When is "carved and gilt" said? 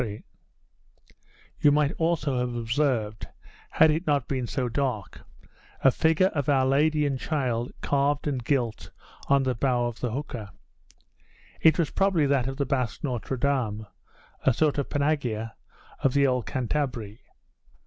7.81-8.89